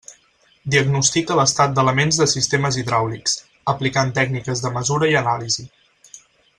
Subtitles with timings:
[0.75, 3.37] Diagnostica l'estat d'elements de sistemes hidràulics,
[3.75, 5.69] aplicant tècniques de mesura i anàlisi.